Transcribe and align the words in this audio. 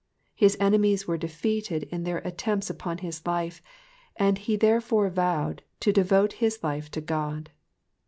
''''His 0.35 0.57
enemies 0.59 1.07
were 1.07 1.15
defeated 1.19 1.83
in 1.91 2.05
their 2.05 2.23
attempts 2.25 2.71
upon 2.71 2.97
his 3.05 3.23
life, 3.27 3.61
and 4.15 4.35
therefore 4.37 5.09
he 5.09 5.13
vowed 5.13 5.61
to 5.79 5.93
devote 5.93 6.33
his 6.41 6.63
life 6.63 6.89
to 6.89 7.01
God. 7.01 7.51